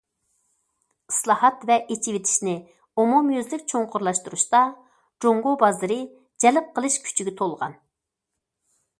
[1.11, 2.53] ئىسلاھات ۋە ئېچىۋېتىشنى
[3.03, 4.61] ئومۇميۈزلۈك چوڭقۇرلاشتۇرۇشتا،
[5.25, 5.99] جۇڭگو بازىرى
[6.45, 7.77] جەلپ قىلىش كۈچىگە تولغان.